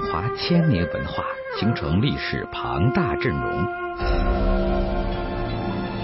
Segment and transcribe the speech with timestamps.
[0.00, 1.24] 华千年文化
[1.58, 3.66] 形成历史庞大阵容，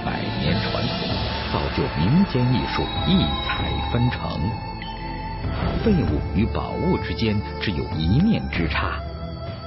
[0.05, 1.09] 百年传统
[1.53, 4.21] 造就民间艺术异彩纷呈。
[5.85, 8.99] 废物与宝物之间只有一念之差，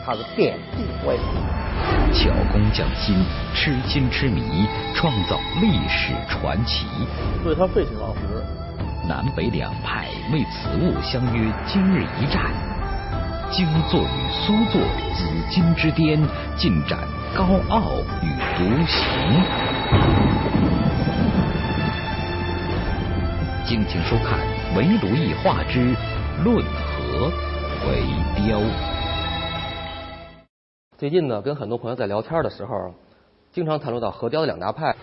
[0.06, 1.18] 它是点地为
[2.12, 3.16] 巧工匠心，
[3.54, 6.86] 痴心痴迷，创造历史传奇。
[7.44, 8.44] 所以它废寝忘食。
[9.08, 12.52] 南北两派为此物相约今日一战，
[13.50, 14.82] 京作与苏作
[15.16, 16.20] 紫金之巅，
[16.58, 17.00] 尽展
[17.34, 17.82] 高傲
[18.22, 18.98] 与独行。
[23.66, 24.38] 敬请收看
[24.78, 25.96] 《围炉易画之
[26.44, 27.32] 论和
[27.88, 28.04] 为
[28.36, 28.60] 雕》。
[30.98, 32.94] 最近呢，跟很多朋友在聊天的时候，
[33.52, 34.94] 经常谈论到河雕的两大派。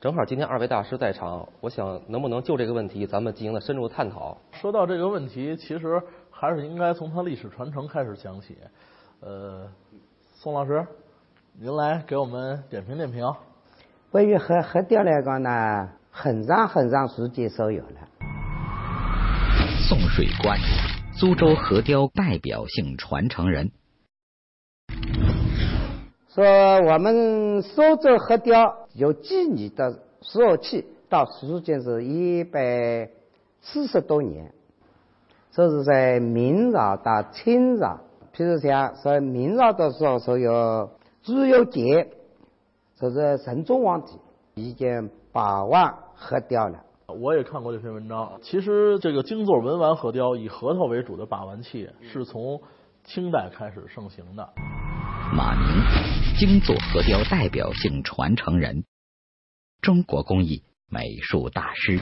[0.00, 4.34] 正好今天二位大师在场，我想能不能就这个问题，咱们进行了深入探讨。
[4.50, 8.56] 说到这个问题，其实还是应该从它历史传承开始讲起。
[9.20, 9.68] 呃，
[10.32, 10.86] 宋老师，
[11.52, 13.30] 您来给我们点评点评。
[14.10, 18.08] 关于核核雕来讲呢，很长很长时间所有了。
[19.86, 20.58] 宋水官，
[21.12, 23.70] 苏州核雕代表性传承人。
[26.34, 26.42] 说
[26.86, 33.08] 我们苏州核雕有记忆的石头器，到时间是一百
[33.60, 34.52] 四十多年。
[35.52, 37.98] 这是在明朝到清朝，
[38.34, 40.90] 譬如像在明朝的时候，说有
[41.22, 42.08] 朱由检，
[42.96, 44.12] 这是神宗皇帝
[44.54, 46.84] 已经把玩核雕了。
[47.08, 48.38] 我也看过这篇文章。
[48.40, 52.60] 其实这个京作文玩核雕以核桃为主的把玩器，是从
[53.04, 54.48] 清代开始盛行的。
[55.32, 55.84] 马宁，
[56.38, 58.84] 京作核雕代表性传承人，
[59.80, 62.00] 中国工艺美术大师。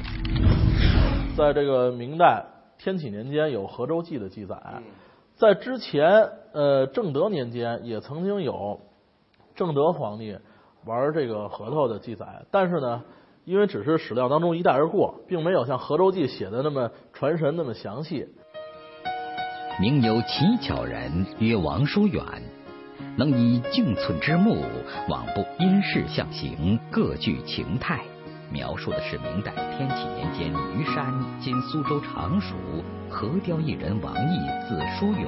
[1.36, 2.46] 在这个明代
[2.78, 4.56] 天启年间有《河州记》的记载，
[5.36, 8.80] 在之前呃正德年间也曾经有
[9.54, 10.38] 正德皇帝
[10.86, 13.04] 玩这个核桃的记载，但是呢，
[13.44, 18.26] 因为只是史料当中一带而过，并没有像《河州记》写的那么传神那么详细。
[19.78, 22.24] 明有奇巧人曰王叔远。
[23.18, 24.64] 能以静寸之目，
[25.08, 28.00] 罔不因势象形，各具情态。
[28.48, 31.12] 描述的是明代天启年间虞山
[31.42, 32.54] （今苏州常熟）
[33.10, 35.26] 河雕艺人王毅字叔远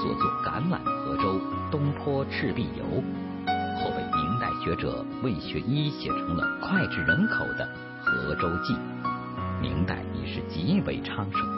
[0.00, 7.68] 所作橄榄河州东坡赤壁游，后被明代学者魏学一写成了脍炙人口的
[8.04, 8.72] 《河州记》。
[9.60, 11.55] 明代已是极为昌盛，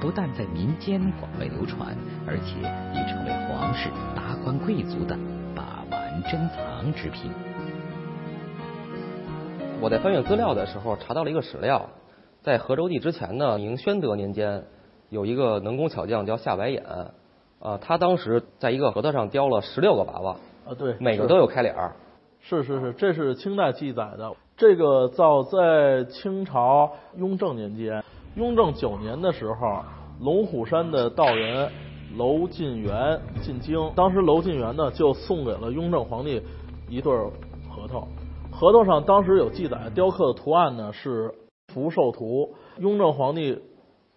[0.00, 1.96] 不但在民间广为流传，
[2.26, 2.58] 而且
[2.92, 4.36] 已成为皇室达。
[4.44, 5.18] 官贵族的
[5.56, 7.32] 把玩珍藏之品。
[9.80, 11.84] 我在翻阅资料的时候查到了一个史料，
[12.42, 14.62] 在河州地之前呢，明宣德年间
[15.08, 16.84] 有一个能工巧匠叫夏白眼，
[17.58, 21.96] 啊，他当时在一个核桃上雕了十六个娃娃，啊对，每个都有开脸儿。
[22.38, 24.30] 是是是，这是清代记载的。
[24.56, 28.04] 这个早在清朝雍正年间，
[28.36, 29.82] 雍正九年的时候，
[30.20, 31.70] 龙虎山的道人。
[32.16, 36.40] 娄进元进京，当时娄进元呢就送给了雍正皇帝
[36.88, 37.12] 一对
[37.68, 38.06] 核桃，
[38.50, 41.34] 核桃上当时有记载，雕刻的图案呢是
[41.74, 43.60] 福寿图，雍正皇帝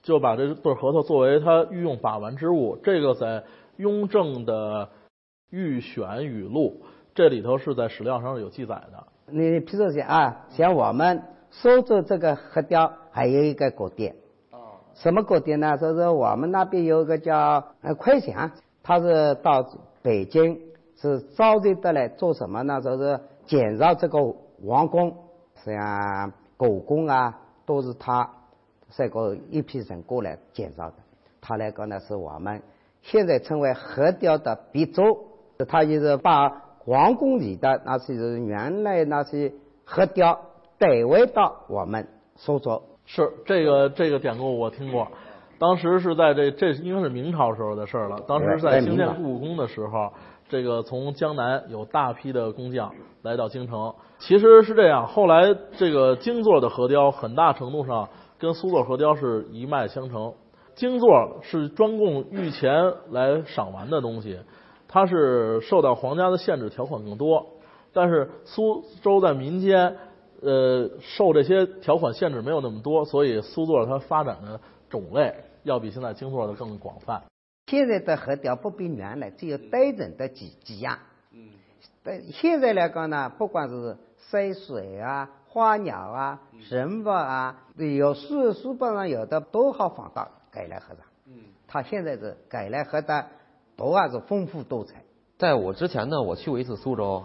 [0.03, 3.43] 就把这对核桃作为他御用把玩之物，这个在
[3.75, 4.89] 雍正的
[5.49, 6.83] 御选语录
[7.15, 9.07] 这里头是在史料上是有记载的。
[9.25, 14.15] 你譬如讲啊，像我们收着这个核雕还有一个古店。
[14.93, 15.77] 什么国店呢？
[15.77, 18.49] 就是我们那边有个叫呃快祥，
[18.81, 19.69] 他是到
[20.01, 20.57] 北京
[20.95, 22.79] 是招待的来做什么呢？
[22.79, 24.19] 就是建造这个
[24.63, 25.17] 王宫，
[25.65, 28.29] 像故宫啊，都是他
[28.91, 30.95] 这个一批人过来建造的。
[31.41, 32.61] 他那个呢，是我们
[33.01, 35.27] 现在称为核雕的鼻祖。
[35.67, 36.47] 他就是把
[36.85, 39.51] 皇宫里的那些原来那些
[39.83, 40.39] 核雕
[40.77, 42.07] 带回到我们
[42.37, 42.81] 苏州。
[43.11, 45.07] 是这个这个典故我听过，
[45.57, 48.19] 当时是在这这应该是明朝时候的事了。
[48.27, 50.13] 当时在兴建故宫的时候，
[50.47, 53.95] 这个从江南有大批的工匠来到京城。
[54.19, 60.31] 其实是这样，后来这个京作的核雕很大程度上跟苏作核雕是一脉相承。
[60.75, 64.37] 京作是专供御前来赏玩的东西，
[64.87, 67.47] 它是受到皇家的限制条款更多。
[67.91, 69.97] 但是苏州在民间。
[70.41, 74.59] 呃，受这些条款限制没有那么多，所以苏作它发展的
[74.89, 77.23] 种类要比现在京座的更广泛。
[77.67, 80.97] 现在的核雕不比原来，只有单人的几几样。
[81.31, 81.49] 嗯。
[82.03, 91.05] 但现在来讲呢，不管是山水啊、花鸟啊、人物啊，有书书本上有的都好放到改来盒上。
[91.27, 91.33] 嗯，
[91.67, 93.27] 它现在是改良和的
[93.77, 95.03] 图案是丰富多彩。
[95.37, 97.23] 在我之前呢，我去过一次苏州，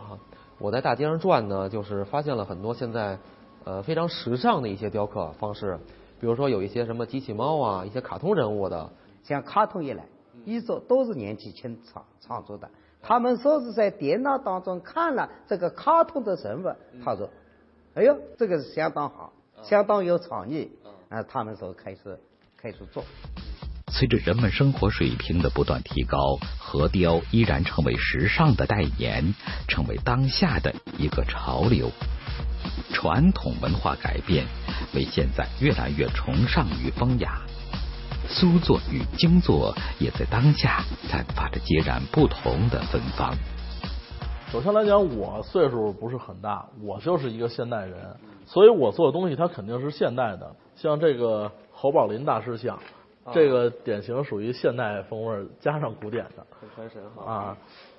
[0.64, 3.18] 我在大街上转呢，就是发现了很多现在
[3.64, 5.78] 呃非常时尚的一些雕刻方式，
[6.18, 8.90] 比如说有一些什么机器猫啊，一些卡通人物的，
[9.22, 10.00] 像卡通一类，
[10.46, 12.66] 衣着都是年纪轻创创作的。
[13.02, 16.72] 他们说是在电脑当中看了这个卡通的人物，
[17.04, 17.28] 他说
[17.92, 20.72] ：“哎呦，这个是相当好，相当有创意。”
[21.10, 22.18] 啊，他们说开始
[22.56, 23.04] 开始做。
[23.96, 29.32] 随着人们生活水平的不断提高，核雕依然成为时尚的代言，
[29.68, 31.92] 成为当下的一个潮流。
[32.92, 34.46] 传统文化改变，
[34.94, 37.38] 为现在越来越崇尚与风雅。
[38.28, 43.32] 苏作与京作也在当下散发着截然不同的芬芳。
[44.50, 50.56] 首先来讲，我岁数不是很大，我就是一个现代人，所以我做的东西它肯定是现代的。
[50.74, 52.76] 像这个侯宝林大师像。
[53.32, 57.24] 这个典型属于现代风味加上古典的，很传神哈。
[57.24, 57.56] 啊，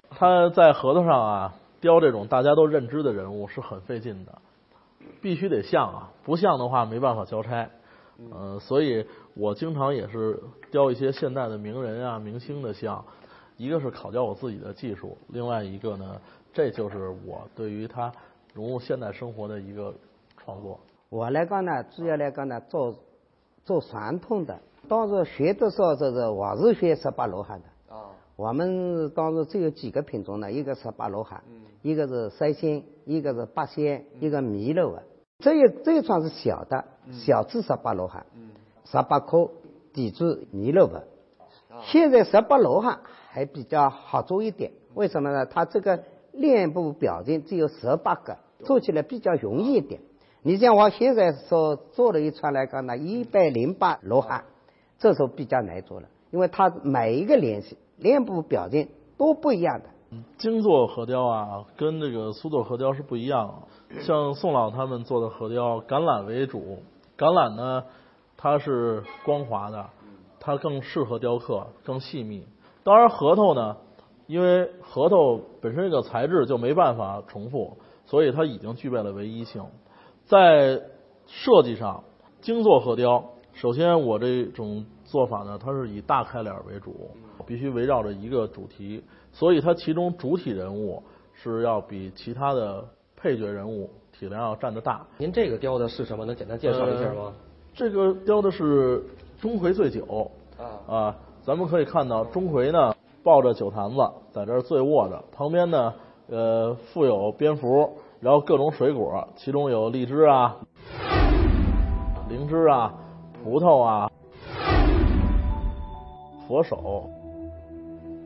[0.09, 4.39] 他在核桃上啊雕这种大家都认知的人物是很费劲的，
[5.21, 7.69] 必须得像啊，不像的话没办法交差。
[8.17, 9.05] 嗯，所以
[9.35, 10.39] 我经常也是
[10.71, 13.03] 雕一些现代的名人啊、明星的像，
[13.57, 16.21] 一个是考教我自己的技术，另外一个呢，
[16.53, 18.11] 这就是我对于他
[18.53, 19.93] 融入现代生活的一个
[20.37, 20.79] 创作。
[21.09, 22.95] 我来讲呢，主要来讲呢，做
[23.63, 24.57] 做传统的。
[24.85, 27.95] 当时学的时候，这是我是学十八罗汉的。
[27.95, 28.11] 啊。
[28.35, 30.51] 我们当时只有几个品种呢？
[30.51, 31.43] 一个十八罗汉，
[31.81, 35.03] 一个是三仙，一个是八仙，一个弥勒纹。
[35.39, 38.25] 这一这一串是小的，小字十八罗汉。
[38.35, 38.51] 嗯。
[38.85, 39.49] 十八颗
[39.93, 41.03] 底子弥勒纹。
[41.83, 42.99] 现在十八罗汉
[43.29, 45.45] 还比较好做一点，为什么呢？
[45.45, 50.01] 它这个面部表情只有十八个，做起来比较容易一点。
[50.41, 54.45] 你像我现在所做的一串来讲呢，一百零八罗汉。
[54.97, 57.61] 这时候比较难做了，因为它每一个脸
[57.97, 59.89] 脸部表情都不一样的。
[60.37, 63.63] 精做核雕啊，跟这个苏做核雕是不一样。
[64.01, 66.79] 像宋老他们做的核雕，橄榄为主，
[67.17, 67.83] 橄榄呢，
[68.37, 69.89] 它是光滑的，
[70.39, 72.45] 它更适合雕刻，更细密。
[72.83, 73.77] 当然核桃呢，
[74.27, 79.65] 因为核桃本身这个材质就没办法重复，所以它已经具备了唯一性。
[80.25, 80.81] 在
[81.25, 82.03] 设计上，
[82.41, 83.31] 精做核雕。
[83.65, 87.09] 首先，我这种做法呢，它是以大开脸为主，
[87.47, 91.01] 必须围绕着一个主题，所以它其中主体人物
[91.33, 92.85] 是要比其他的
[93.17, 95.03] 配角人物体量要占得大。
[95.17, 96.23] 您这个雕的是什么？
[96.25, 97.33] 能简单介绍一下吗？
[97.73, 99.03] 这个雕的是
[99.41, 100.29] 钟馗醉酒
[100.59, 101.15] 啊啊！
[101.41, 103.97] 咱们可以看到钟馗呢抱着酒坛子
[104.29, 105.91] 在这儿醉卧着，旁边呢
[106.29, 110.55] 呃附有蝙蝠，然后各种水果，其中有荔枝啊、
[112.29, 112.93] 灵芝啊。
[113.45, 114.11] 葡萄啊，
[116.47, 117.07] 佛手，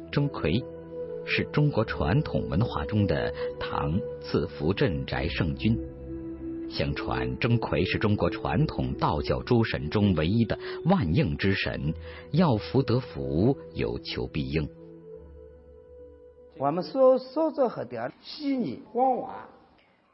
[0.10, 0.63] 钟馗
[1.25, 3.30] 是中国传统文化中的
[3.60, 5.77] 唐赐福镇宅圣君。
[6.69, 11.94] 相传钟馗是中国传统道教诸神中唯一的万应之神，
[12.31, 14.69] 要福得福，有求必应。
[16.57, 19.50] 我们说说这核雕细腻光滑，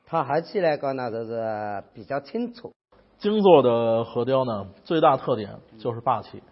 [0.04, 2.74] 它合起来讲呢，就是比较清楚。
[3.18, 6.44] 精做的核雕呢，最大特点就是霸气，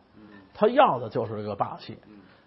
[0.53, 1.97] 他要的就是这个霸气，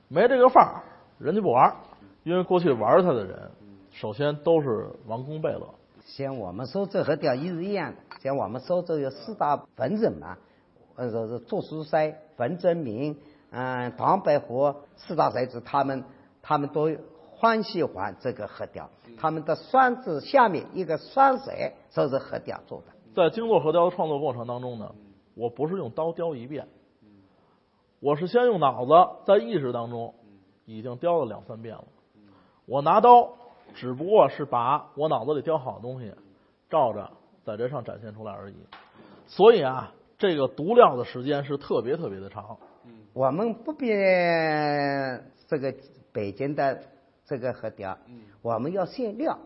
[0.09, 0.83] 没这个范儿，
[1.19, 1.77] 人家不玩儿。
[2.25, 3.51] 因为过去玩他的人，
[3.93, 5.63] 首先都是王公贝勒。
[6.05, 10.37] 像我们苏州核雕也是一样的，像我们苏州有四大文人嘛，
[10.97, 13.17] 或者是祝书山、文征明、
[13.51, 16.03] 嗯唐伯虎四大才子，他们
[16.43, 16.91] 他们都
[17.31, 21.53] 欢喜欢这个核雕，他们的双字下面一个双蛇，
[21.91, 22.96] 就是核雕做的。
[23.17, 24.95] 在精做核雕的创作过程当中呢，
[25.35, 26.69] 我不是用刀雕一遍，
[27.99, 28.93] 我是先用脑子
[29.25, 30.15] 在意识当中
[30.67, 31.85] 已经雕了两三遍了。
[32.67, 33.33] 我拿刀
[33.75, 36.13] 只不过是把我脑子里雕好的东西
[36.69, 37.11] 照着
[37.43, 38.55] 在这上展现出来而已。
[39.27, 42.59] 所以啊，这个读料的时间是特别特别的长。
[43.15, 43.87] 我们不比
[45.47, 45.75] 这个
[46.13, 46.83] 北京的
[47.25, 47.97] 这个核雕，
[48.43, 49.39] 我们要限料。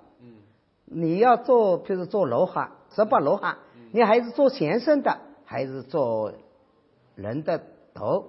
[0.92, 3.58] 你要做，譬如做罗汉，十八罗汉，
[3.92, 6.32] 你还是做先生的，还是做
[7.14, 7.60] 人的
[7.94, 8.24] 头？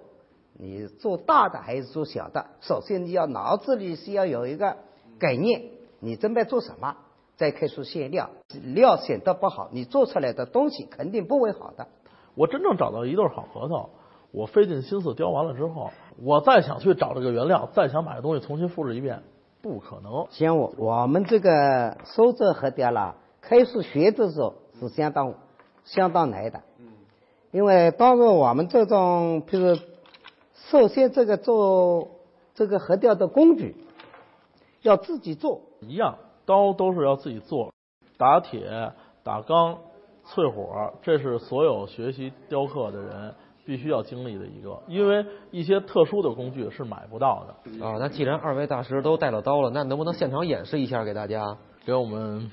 [0.54, 2.46] 你做大的还是做小的？
[2.60, 4.78] 首先你要脑子里是要有一个
[5.18, 5.64] 概念，
[6.00, 6.98] 你准备做什么，
[7.38, 8.30] 再开始选料。
[8.64, 11.88] 料选的不好，你做出来的东西肯定不会好的。
[12.36, 13.90] 我真正找到一对好核桃，
[14.32, 15.90] 我费尽心思雕完了之后，
[16.22, 19.24] 我再想去找这个原料，再想把这东西重新复制一遍。
[19.62, 20.28] 不可能。
[20.32, 25.34] 像我我们这个苏州核雕啦，开始学的时候是相当
[25.84, 26.62] 相当难的。
[26.80, 26.88] 嗯。
[27.52, 29.78] 因为当时我们这种，譬如
[30.70, 32.08] 首先这个做
[32.54, 33.76] 这个核雕的工具
[34.82, 37.74] 要自己做，一样，刀都是要自己做，
[38.18, 38.94] 打铁、
[39.24, 39.80] 打钢、
[40.26, 43.34] 淬火，这是所有学习雕刻的人
[43.66, 47.86] 必须要经历的一个，因为一些特殊的工具是买不到的。
[47.86, 51.58] 啊，那既然二位大师都带了刀了，那能不能现场演示一下给大家？
[51.86, 52.52] 给我们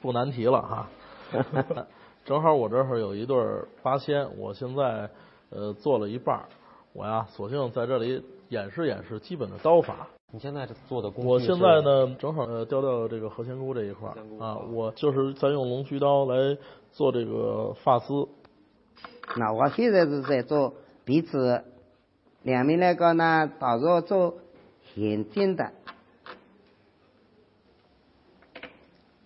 [0.00, 0.88] 不难题了哈。
[2.24, 3.36] 正好我这儿有一对
[3.82, 5.08] 八仙，我现在
[5.50, 6.44] 呃做了一半儿，
[6.92, 10.08] 我呀索性在这里演示演示基本的刀法。
[10.30, 16.58] 你现在做的工具我现在呢，正好呃雕到这个何仙姑这一块儿啊，我就是在用龙须刀来
[16.92, 18.28] 做这个发丝。
[19.36, 20.74] 那我现在是在做
[21.06, 21.64] 鼻子，
[22.42, 24.34] 两面那个呢，到时候做
[24.96, 25.72] 眼睛的。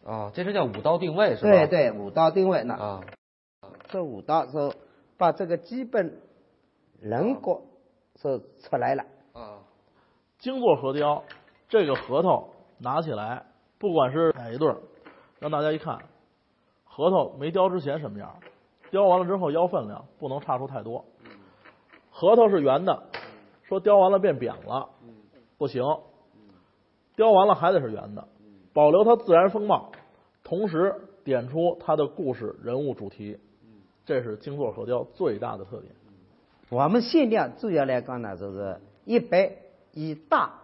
[0.05, 1.51] 啊，这是叫五刀定位是吧？
[1.51, 3.01] 对对，五刀定位那啊，
[3.89, 4.73] 这五刀是
[5.17, 6.21] 把这个基本
[7.01, 7.61] 人格
[8.17, 9.05] 是出来了。
[9.33, 9.59] 啊，
[10.39, 11.23] 精做核雕，
[11.69, 13.47] 这个核桃拿起来，
[13.79, 14.79] 不管是哪一对儿，
[15.39, 15.99] 让大家一看，
[16.85, 18.35] 核桃没雕之前什么样，
[18.91, 21.05] 雕完了之后腰分量，不能差出太多。
[22.11, 23.05] 核桃是圆的，
[23.63, 24.91] 说雕完了变扁了，
[25.57, 25.83] 不行，
[27.17, 28.29] 雕完了还得是圆的，
[28.73, 29.93] 保留它自然风貌，
[30.43, 33.39] 同时点出它的故事、人物主题，
[34.05, 35.95] 这是精作核雕最大的特点。
[36.69, 39.51] 我们限量主要来讲呢，就是一般
[39.93, 40.61] 以大，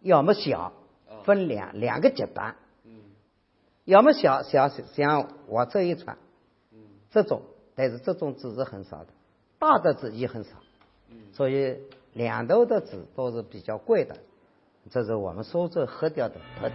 [0.00, 0.72] 要么小，
[1.24, 2.56] 分两两个阶段。
[3.86, 6.16] 要么小小像我这一串，
[7.10, 7.42] 这种，
[7.74, 9.08] 但是这种纸是很少的，
[9.58, 10.50] 大的纸也很少，
[11.32, 11.76] 所以
[12.12, 14.16] 两头的纸都是比较贵的，
[14.88, 16.72] 这是我们苏州核雕的特点。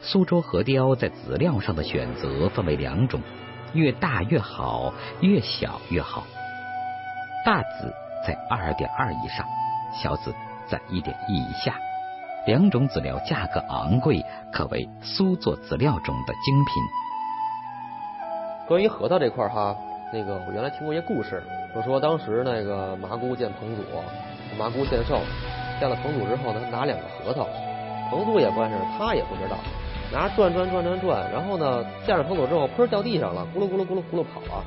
[0.00, 3.20] 苏州核雕在籽料上的选择分为两种，
[3.72, 6.24] 越大越好，越小越好。
[7.44, 7.92] 大籽
[8.26, 9.46] 在二点二以上，
[9.92, 10.32] 小籽
[10.68, 11.74] 在一点一以下。
[12.46, 16.74] 两种籽料价格昂贵，可谓苏作籽料中的精品。
[18.66, 19.76] 关于核桃这块儿哈，
[20.12, 21.42] 那个我原来听过一个故事，
[21.72, 23.82] 就说当时那个麻姑见彭祖，
[24.58, 25.20] 麻姑见寿，
[25.80, 27.46] 见了彭祖之后呢，拿两个核桃，
[28.10, 29.56] 彭祖也不认识，他也不知道，
[30.12, 34.64] 拿着转转转转转，然后呢见着彭祖之后，砰掉地上了，咕噜咕噜咕噜咕噜跑了。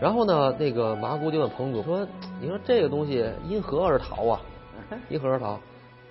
[0.00, 2.04] 然后呢，那个麻姑就问彭祖说
[2.40, 4.40] ：“你说这个东西因何而逃啊？
[5.08, 5.56] 因何而逃？”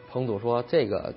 [0.09, 1.13] 彭祖说：“这个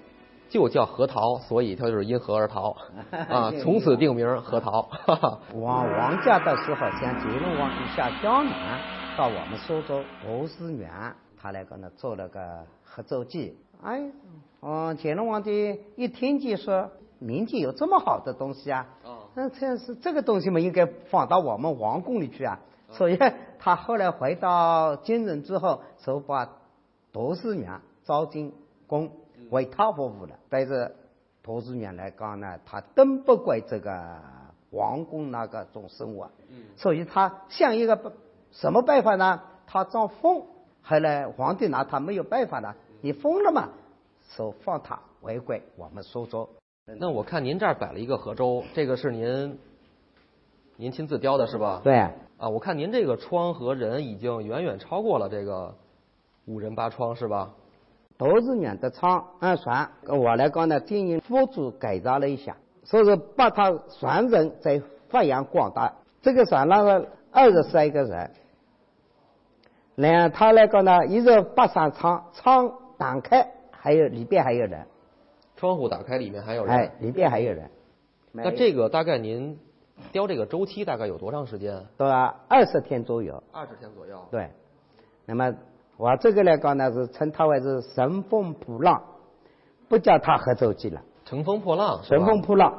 [0.48, 2.76] 就叫核桃，所以它就是因何而逃
[3.30, 4.82] 啊，从此定名核桃。
[5.06, 8.80] 哈哈王王家的时候，像乾隆皇帝下江南
[9.16, 10.90] 到我们苏州博士园，
[11.44, 13.54] 他来跟他做了个合奏记。
[13.82, 14.10] 哎，
[14.62, 18.86] 嗯，乾隆皇帝一听就说民间有这么好的东西啊，
[19.34, 22.58] 那这是这个东西嘛，应该放到我们皇宫里去啊。
[22.88, 23.18] 所以
[23.58, 26.48] 他后来回到京城之后，就把
[27.12, 28.54] 博士园招进
[28.86, 29.10] 宫
[29.50, 30.38] 为他服务了。
[30.48, 30.96] 但是
[31.42, 34.16] 博士园来讲呢，他登不过这个
[34.70, 36.30] 皇宫那个种生活，
[36.78, 38.14] 所以他想一个办
[38.50, 39.42] 什么办法呢？
[39.66, 40.46] 他装封，
[40.86, 43.68] 后来皇帝拿他没有办法了，你疯了吗？
[44.28, 46.46] 说放他为归我们苏州。
[47.00, 49.58] 那我看您这儿摆了一个河州，这个是您
[50.76, 51.80] 您亲自雕的是吧？
[51.82, 51.96] 对，
[52.36, 55.74] 啊，我看您这个窗和人已经远远超过了这个
[56.44, 57.50] 五人八窗是吧？
[58.18, 65.90] 博士园的窗按船，我来讲呢，进行辅助改造了一下，所以说把它传人再发扬光大。
[66.20, 68.30] 这个船那个二十三个人，
[69.96, 74.86] 然后他来讲呢，一直把上窗，窗打开，还有里边还有人，
[75.56, 76.74] 窗户打开，里面还有人。
[76.74, 77.70] 哎，里边还有人。
[78.32, 79.58] 那这个大概您
[80.10, 81.86] 雕这个周期大概有多长时间？
[81.96, 83.40] 到了二十天左右。
[83.52, 84.18] 二十天左右。
[84.32, 84.50] 对，
[85.26, 85.54] 那么
[85.96, 89.00] 我这个来讲呢，是称它为是乘风破浪，
[89.88, 91.00] 不叫它合奏记了。
[91.24, 92.00] 乘风破浪。
[92.02, 92.76] 乘风破浪，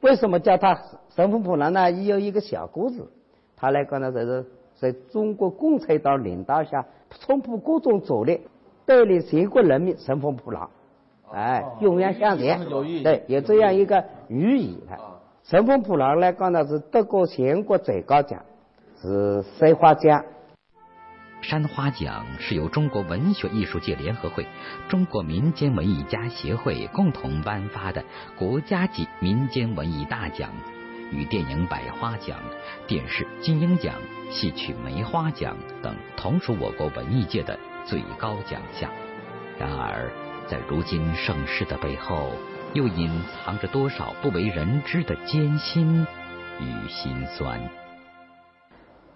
[0.00, 0.80] 为什么叫它
[1.16, 1.90] 乘风破浪呢？
[1.90, 3.04] 也有一个小故事。
[3.56, 4.46] 它来讲呢，就是
[4.84, 8.42] 在中国共产党领导下，冲破各种阻力，
[8.84, 10.68] 带领全国人民乘风破浪，
[11.32, 12.60] 哎，永远向前。
[13.02, 14.98] 对，有这样一个寓意的。
[15.44, 18.42] 乘风破浪呢，刚才，是得过全国最高奖，
[19.00, 20.22] 是山花奖。
[21.40, 24.46] 山花奖是由中国文学艺术界联合会、
[24.88, 28.04] 中国民间文艺家协会共同颁发的
[28.38, 30.50] 国家级民间文艺大奖，
[31.14, 32.36] 与电影百花奖、
[32.86, 33.94] 电视金鹰奖、
[34.30, 38.90] 戏曲梅花奖等同属我国文艺界的最高奖项。
[39.58, 40.10] 然而，
[40.48, 42.30] 在如今盛世的背后，
[42.72, 43.08] 又隐
[43.44, 46.04] 藏着多少不为人知的艰辛
[46.60, 47.60] 与辛酸？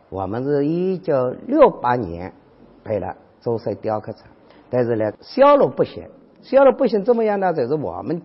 [0.08, 2.32] 我们是一九六八年
[2.84, 4.22] 配了，周岁雕刻厂。
[4.70, 6.08] 但是呢，销路不行，
[6.42, 7.52] 销路不行怎么样呢？
[7.52, 8.22] 就是我们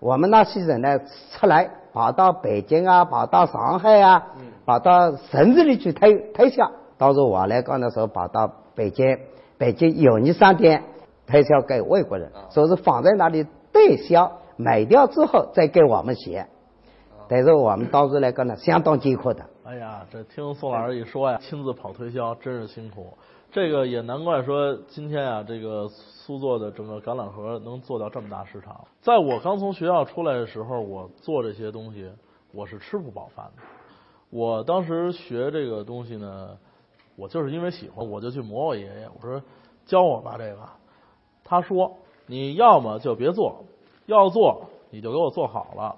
[0.00, 0.98] 我们那些人呢，
[1.32, 4.26] 出来跑到北京啊，跑到上海啊，
[4.66, 6.70] 跑到城市里去推推销。
[6.98, 9.18] 当时我来干的时候，跑到北京，
[9.56, 10.84] 北京友谊商店
[11.26, 16.46] 推销给外国人，说是放在那里代销，买掉之后再给我们写。
[17.28, 19.42] 但是我们当时来干呢，相当艰苦的。
[19.64, 23.16] 哎呀，这听宋老师一说呀，亲自跑推销真是辛苦。
[23.52, 28.86] 这个也难怪说今天啊，这个苏做的整个橄榄核能做到这么大市场。
[29.00, 32.10] 在我刚从学校出来的时候，我做这些东西，
[32.52, 33.62] 我是吃不饱饭的。
[34.28, 36.58] 我当时学这个东西呢，
[37.16, 39.40] 我就是因为喜欢，我就去磨我爷爷，我说
[39.86, 40.58] 教我吧这个。
[41.42, 43.64] 他说你要么就别做，
[44.04, 45.96] 要做你就给我做好了。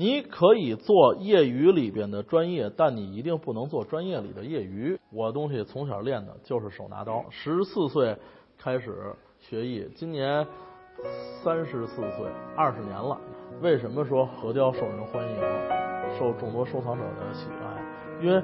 [0.00, 4.98] 你可以做业余里边的专业，但你一定不能做专业里的业余。
[5.12, 8.16] 我东西从小练的就是手拿刀，十四岁
[8.56, 10.46] 开始学艺，今年
[11.44, 12.26] 三十四岁，
[12.56, 13.20] 二十年了。
[13.60, 18.24] 为什么说核雕受人欢迎，受众多收藏者的喜爱？
[18.24, 18.42] 因为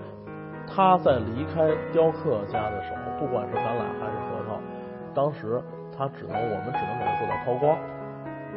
[0.66, 4.60] 他在离开雕刻家的时候，不管是橄榄还是核桃，
[5.14, 5.62] 当时
[5.96, 7.78] 他只能我们只能给他做到抛光，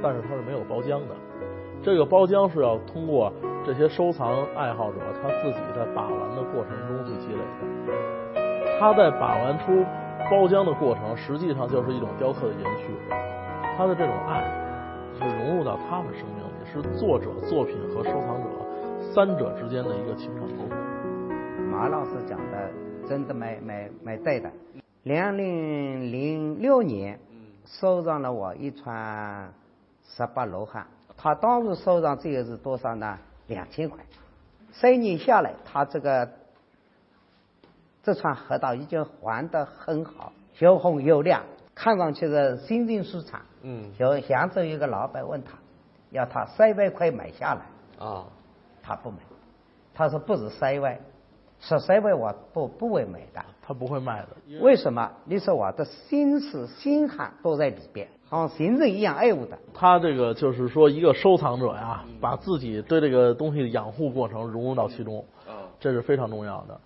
[0.04, 1.16] 但是他是没有包浆的。
[1.82, 3.32] 这个包浆是要通过
[3.66, 8.80] 这些收藏爱好者他自己在把玩的过程中去积累的。
[8.80, 9.86] 他在把玩出
[10.30, 12.94] 包浆的过程，实际上就是一种雕刻的延续。
[13.78, 14.44] 他的这种爱
[15.18, 18.50] 是融入到他们生命里，是作者作品和收藏者
[19.14, 20.78] 三者之间的一个情感沟通。
[21.72, 22.70] 马老师讲的
[23.08, 24.52] 真的没没没对的。
[25.04, 27.18] 两零零六年
[27.64, 29.54] 收藏了我一串
[30.04, 30.86] 十八罗汉。
[31.22, 33.18] 他当时收上这个是多少呢？
[33.48, 34.00] 两千块。
[34.72, 36.30] 三年下来，他这个
[38.02, 41.44] 这串核桃已经还得很好，又红又亮，
[41.76, 43.42] 看上去是心情舒畅。
[43.64, 43.92] 嗯。
[44.00, 45.58] 就扬州一个老板问他，
[46.12, 48.06] 要他三万块买下来。
[48.06, 48.26] 啊。
[48.82, 49.18] 他不买，
[49.94, 50.98] 他说不止三万，
[51.60, 53.44] 十三万我不不会买的。
[53.62, 54.60] 他不会卖的。
[54.62, 55.12] 为什么？
[55.26, 58.08] 你说我的心思心汗都在里边。
[58.30, 59.58] 像行人一样爱护的。
[59.74, 65.26] 他这个就是说，一个收藏者呀，把自己对这个东西的养护过程融入到其中，
[65.80, 66.80] 这是非常重要的。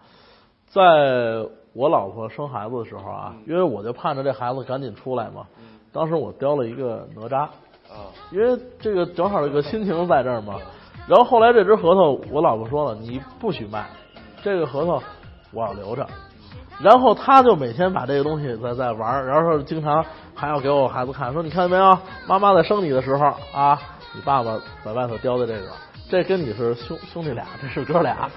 [0.67, 5.45] 在我老婆生孩子的时候啊，因为我就盼着这孩子赶紧出来嘛，
[5.91, 7.47] 当时我雕了一个哪吒，
[8.32, 10.56] 因为这个正好这个心情在这儿嘛。
[11.08, 13.89] 然后后来这只核桃，我老婆说了，你不许卖，
[14.41, 15.03] 这个核桃
[15.51, 16.08] 我要留着。
[16.79, 20.03] 然后他就每天把这个东西在在玩，然后经常
[20.36, 23.80] 还要给我孩子看，说你看见没有，妈妈在生你的时候啊，
[24.13, 25.69] 你爸爸在外头雕的这个，
[26.10, 28.30] 这跟你是兄兄弟俩，这是哥俩。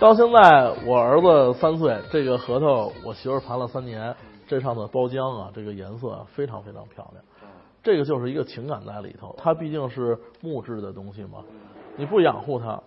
[0.00, 4.14] 到现在我儿子三岁，这个核桃我媳妇盘了三年，
[4.46, 7.24] 这上的包浆啊，这个颜色非常非常漂亮。
[7.82, 11.38] 这个就是一个情感在里头，它毕竟是木质的东西嘛，
[11.96, 12.80] 你不养护它，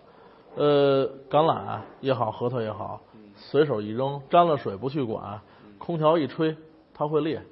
[0.56, 3.00] 呃，橄榄也好，核桃也好。
[3.34, 5.40] 随手一扔，沾了水不去管，
[5.78, 6.54] 空调一吹，
[6.94, 7.42] 它会裂。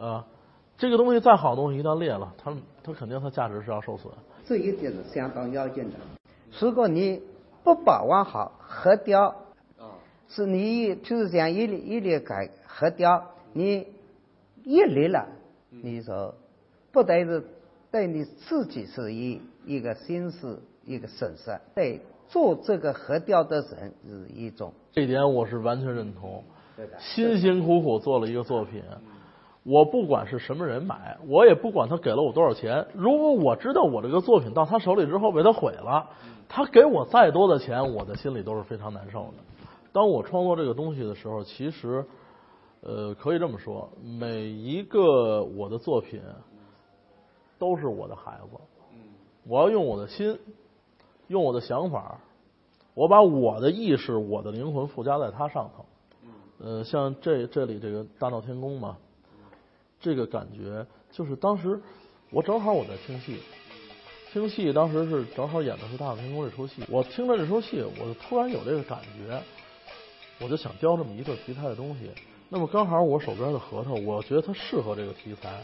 [0.00, 0.26] 啊，
[0.78, 4.10] 这个东西再好东西，一旦裂了，它它肯定它价值是要受损。
[4.46, 5.96] 这一点是相当要紧的。
[6.58, 7.20] 如果你
[7.62, 9.34] 不把握好核雕，
[10.28, 13.86] 是你就是讲一粒一列改核雕，你
[14.64, 15.28] 一裂了，
[15.68, 16.34] 你说
[16.90, 17.44] 不但是
[17.90, 22.00] 对你自己是一一个心思一个损失，对。
[22.28, 26.44] 做这个核雕的人是一种，这点我是完全认同。
[27.00, 28.80] 辛辛苦苦做了一个作品，
[29.62, 32.86] 我不管是什么人买，我也不管他给了我多少钱。
[32.94, 36.08] 如果我知道我这个作品到他手里之后被他毁了，
[36.48, 39.34] 他给我再多的钱，我的心里都是非常难受的。
[39.92, 42.04] 当我创作这个东西的时候，其实，
[42.80, 46.20] 呃，可以这么说，每一个我的作品
[47.58, 48.58] 都是我的孩子。
[49.46, 50.38] 我要用我的心。
[51.28, 52.18] 用我的想法，
[52.92, 55.84] 我把我的意识、我的灵魂附加在它上头。
[56.58, 58.96] 呃，像这这里这个大闹天宫嘛，
[60.00, 61.80] 这个感觉就是当时
[62.30, 63.36] 我正好我在听戏，
[64.32, 66.82] 听戏当时是正好演的是大闹天宫这出戏。
[66.88, 69.40] 我听着这出戏，我就突然有这个感觉，
[70.40, 72.10] 我就想雕这么一个题材的东西。
[72.48, 75.62] 那么刚好我手边的核桃，我觉得它适合这个题材，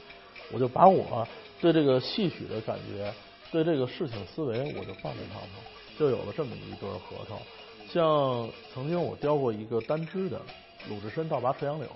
[0.53, 1.27] 我就把我
[1.61, 3.13] 对这个戏曲的感觉。
[3.53, 5.63] 对这个事情思维，我就放在上头，
[5.97, 7.41] 就有了这么一对核桃。
[7.89, 10.43] 像曾经我雕过一个单枝的
[10.89, 11.87] 鲁智深倒拔垂杨柳，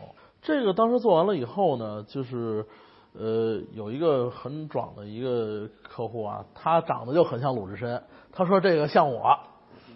[0.42, 2.66] 这个当时做完了以后呢，就是
[3.12, 9.38] 呃有一个很壮的一个客户啊，他长得就很像鲁智深，他说这个像我，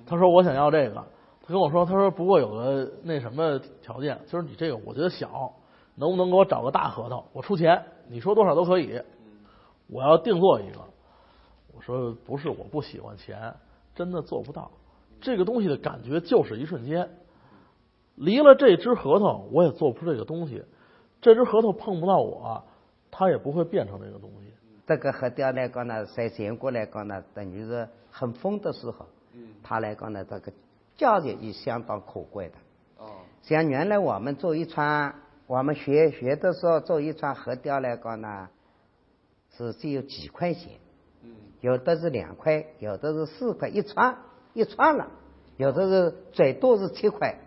[0.07, 1.05] 他说我想要这个，
[1.43, 5.53] 他跟我说，他说不过有个那什么条件，就是你这个我觉得小，
[5.95, 7.25] 能不能给我找个大核桃？
[7.33, 9.01] 我出钱，你说多少都可以。
[9.87, 10.81] 我要定做一个。
[11.75, 13.55] 我说不是，我不喜欢钱，
[13.95, 14.71] 真的做不到。
[15.21, 17.09] 这个东西的感觉就是一瞬间，
[18.17, 20.63] 离了这只核桃，我也做不出这个东西。
[21.21, 22.65] 这只核桃碰不到我，
[23.11, 24.53] 它也不会变成这个东西。
[24.87, 29.07] 这个核雕来讲呢，在全国来讲呢，等于是很风的时候，
[29.63, 30.53] 它来讲呢，这个。
[30.97, 32.55] 价值也相当可贵的。
[32.99, 33.11] 哦。
[33.43, 35.13] 像原来我们做一串，
[35.49, 38.49] 我们学学的时候做一串核雕来讲呢，
[39.57, 40.75] 是只有几块钱。
[41.23, 41.35] 嗯。
[41.63, 44.19] 有的是两块，有的是四块一串，
[44.53, 45.11] 一串了。
[45.57, 47.41] 有的是最多是七块。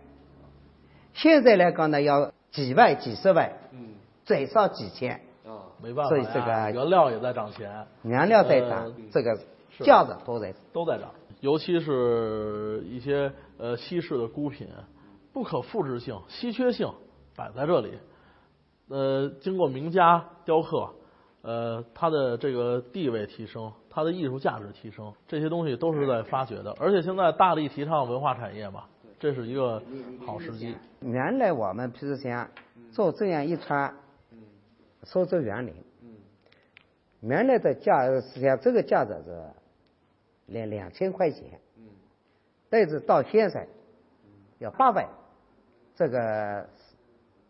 [1.18, 3.52] 现在来讲呢，要几万、几十万。
[3.72, 3.96] 嗯。
[4.24, 5.20] 最少几千。
[5.44, 7.88] 啊，没办法所以这个原料也在涨钱。
[8.04, 9.36] 原料在涨，这个
[9.80, 11.10] 价格都在都在涨。
[11.40, 14.68] 尤其是一些呃西式的孤品，
[15.34, 16.88] 不可复制性、稀缺性
[17.36, 17.94] 摆在这里，
[18.90, 20.90] 呃，经过名家雕刻，
[21.42, 26.76] 呃，它的这个地位提升，它的艺术价值提升，这些东西都是在发掘的。
[26.80, 28.84] 而且现在大力提倡文化产业嘛，
[29.20, 29.82] 这是一个
[30.26, 30.76] 好时机。
[31.02, 32.50] 原来我们譬如像
[32.92, 33.94] 做这样一串，
[35.04, 35.74] 苏州园林，
[37.22, 39.44] 原来的价实际上这个价值是。
[40.50, 41.60] 两两千块钱，
[42.70, 43.68] 但是到现在
[44.60, 45.06] 要八百，
[45.94, 46.66] 这个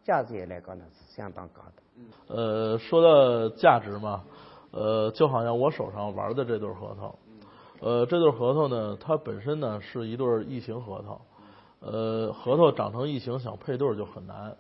[0.04, 2.36] 价值也来讲呢是相当高的。
[2.36, 4.24] 呃，说到价值嘛，
[4.72, 7.16] 呃，就好像我手上玩的这对核桃，
[7.82, 11.22] 呃，这对核桃呢，它本身呢是一对异形核桃，
[11.80, 14.56] 呃，核桃长成异形想配对就很难，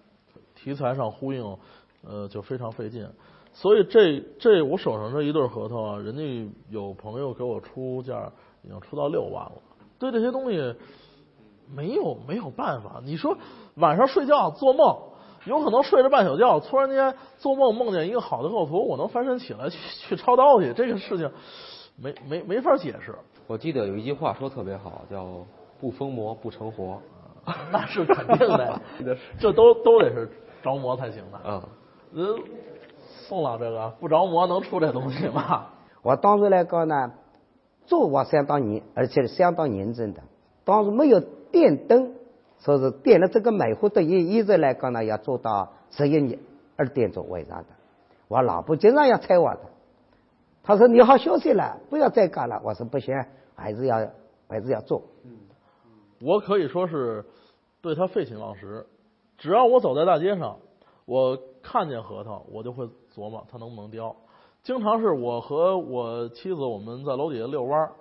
[0.55, 1.57] 题材上呼应，
[2.07, 3.09] 呃，就非常费劲。
[3.53, 9.53] 所以这这我手上这一对核桃啊，人家有朋友给我出价，已经出到六万了。
[9.97, 10.75] 对这些东西
[11.73, 13.01] 没有没有办法。
[13.03, 13.35] 你说
[13.75, 14.95] 晚上睡觉做梦，
[15.45, 19.77] 有可能睡着半宿觉，突然间做梦梦见一个好的构图，我能翻身起来去
[20.07, 21.31] 去抄刀去，这个事情
[21.95, 23.17] 没没没法解释。
[23.47, 25.43] 我记得有一句话说特别好，叫
[25.79, 27.01] 不疯魔不成活。
[27.71, 28.79] 那是肯定的，
[29.39, 30.29] 这都都得是
[30.63, 31.39] 着魔才行的。
[31.45, 31.61] 嗯。
[32.13, 32.39] 呃。
[33.27, 35.67] 送了这个不着魔能出这东西吗？
[36.01, 37.11] 我当时来讲呢，
[37.85, 40.21] 做我相当严，而且是相当严正的。
[40.63, 42.13] 当时没有电灯，
[42.59, 46.39] 说是点了这个煤火的一一直来讲呢，要做到十一点
[46.77, 47.65] 二点钟晚上的。
[48.29, 49.59] 我老婆经常要催我的，
[50.63, 52.61] 她说你好休息了，不要再干了。
[52.63, 54.07] 我说不行，还是要
[54.47, 55.01] 还是要做。
[55.25, 55.31] 嗯，
[56.21, 57.25] 我可以说是
[57.81, 58.85] 对他废寝忘食，
[59.37, 60.57] 只要我走在大街上，
[61.05, 62.87] 我看见核桃，我就会。
[63.17, 64.15] 琢磨它能不能雕，
[64.61, 67.91] 经常是我和我妻子我们在楼底下遛弯儿，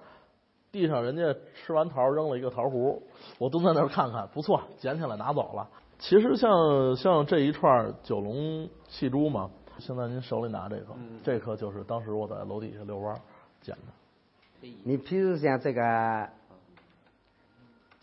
[0.70, 3.00] 地上人家吃完桃扔了一个桃核，
[3.38, 5.66] 我蹲在那儿看看，不错，捡起来拿走了。
[5.98, 13.20] 其实像像这一串九龙戏珠嘛，现在您手里拿这颗，这颗就是当时我在楼底下遛弯儿
[13.62, 14.68] 捡的。
[14.85, 16.29] 你譬如像这个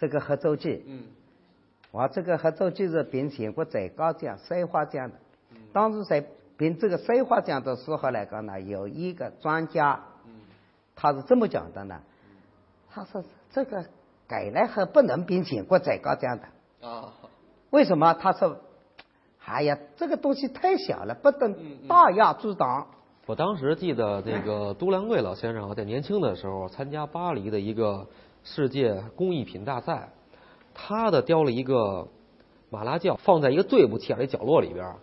[0.04, 1.04] 这个合作剧，嗯，
[1.92, 5.16] 我这个合作剧是评全国最高奖三花奖的，
[5.72, 6.26] 当时在。
[6.56, 10.04] 评这个三花奖的时候来讲呢，有一个专家，
[10.96, 12.00] 他是这么讲的呢。
[12.92, 13.84] 他说这个
[14.28, 16.88] 改来还不能评全国最高奖的。
[16.88, 17.12] 啊。
[17.72, 18.14] 为什么？
[18.14, 18.60] 他说，
[19.44, 22.86] 哎呀，这个东西太小了，不能大压阻挡。
[23.26, 28.08] 我当时记得这个 都良贵老先生在年轻的时候参加巴黎的一个
[28.44, 30.10] 世界工艺品大赛，
[30.74, 32.08] 他的雕了一个
[32.70, 34.94] 马拉轿，放在一个最不起眼的角落里边。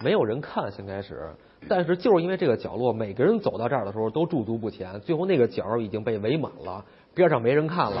[0.00, 1.34] 没有人看，先开始，
[1.68, 8.00] 但是就是因为这个角落，每个人走到这儿的时候都驻足不前，最后那个角已经被围满了，边上没人看了。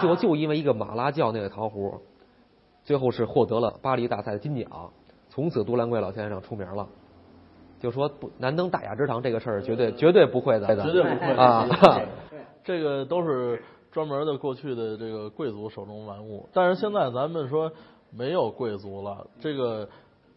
[0.00, 2.00] 最后就因为一个马拉教那个桃核。
[2.82, 4.90] 最后是获得了巴黎大赛的金奖，
[5.28, 6.88] 从此杜兰贵老先生出名了。
[7.78, 11.68] 就说不难登大雅之堂这个事儿，绝对绝对不会的，绝对不会啊！
[12.64, 17.70] 这个都是专门的过去的这个贵族手中玩物，但是现在咱们说
[18.10, 19.88] 没有贵族了，这个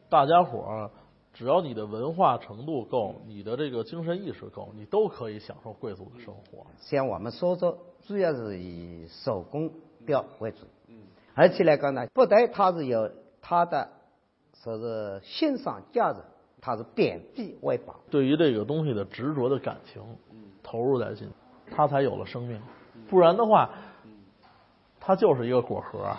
[0.09, 0.89] 大家伙儿
[1.33, 6.65] 只要你的文化程度够，你的这个精神意识够，你都可以享受贵族的生活。
[6.77, 9.71] 像我们苏州，主要是以手工
[10.05, 10.59] 雕为主。
[11.33, 13.09] 而且来讲呢，不但它是有
[13.41, 13.89] 它的
[14.63, 16.19] 说是欣赏价值，
[16.61, 17.95] 它是贬低为宝。
[18.11, 20.03] 对于这个东西的执着的感情，
[20.61, 21.27] 投入在进，
[21.71, 22.61] 它才有了生命。
[23.09, 23.71] 不然的话，
[24.99, 26.15] 它就是一个果核，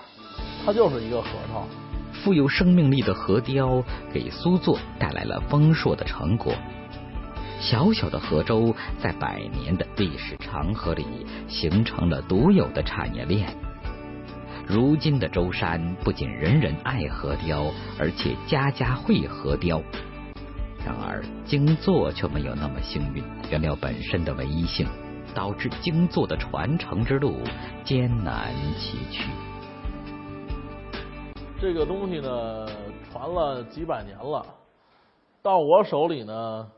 [0.66, 1.83] 它就是一个核桃。
[2.24, 6.54] 富有生命力的河雕给苏作带来了丰硕的成果。
[7.60, 11.04] 小小的河州，在百年的历史长河里，
[11.48, 13.54] 形成了独有的产业链。
[14.66, 19.82] 如今的舟山，不仅人人爱河雕，而且家家会河雕。
[20.82, 23.22] 然而，精作却没有那么幸运。
[23.50, 24.86] 原料本身的唯一性，
[25.34, 27.42] 导致精作的传承之路
[27.84, 29.24] 艰难崎岖。
[31.64, 32.68] 这个东西呢，
[33.10, 34.44] 传了几百年了，
[35.40, 36.70] 到我手里呢，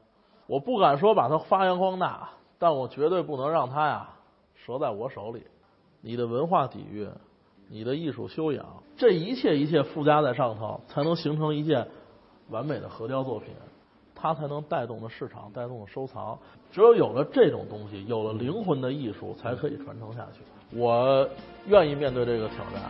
[0.46, 4.08] 我不敢说把它发扬光大，但我绝对不能让它呀
[4.64, 5.42] 折在我手里。
[6.02, 7.10] 你的文化底蕴。
[7.68, 8.64] 你的艺术修养，
[8.96, 11.88] 这一切一切附加在上头，才能形成一件
[12.50, 13.52] 完美的核雕作品，
[14.14, 16.38] 它才能带动的市场，带动的收藏。
[16.70, 20.42] 只有有了这种东西，有了灵魂的艺术，才可以传承下去。
[20.72, 21.28] 我
[21.66, 22.82] 愿意面对这个挑战，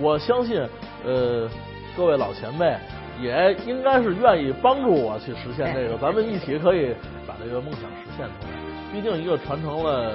[0.00, 0.60] 我相信，
[1.04, 1.48] 呃，
[1.96, 2.76] 各位老前辈
[3.20, 6.94] 也应该是愿意帮助我去实现这个，咱们一起可以
[7.26, 8.92] 把这个梦想实现出来。
[8.92, 10.14] 毕竟一个传承了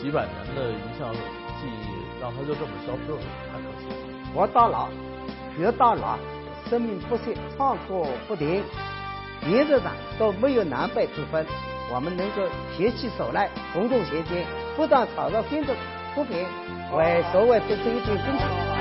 [0.00, 2.02] 几百年的一项技艺。
[2.22, 3.18] 让它就这么消失了，
[3.50, 4.32] 太可惜了。
[4.32, 4.88] 活到老，
[5.56, 6.16] 学到老，
[6.70, 8.62] 生命不息，创作不停，
[9.48, 11.44] 原则上都没有南北之分。
[11.92, 12.42] 我们能够
[12.76, 14.44] 携起手来，共同前进，
[14.76, 15.74] 不断创造新的
[16.14, 16.36] 作品，
[16.94, 18.71] 为社会做出一点贡献。